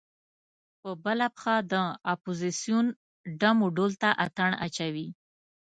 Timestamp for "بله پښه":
1.03-1.55